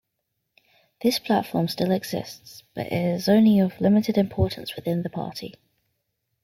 [1.03, 5.53] This platform still exists, but it is only of limited importance within the party.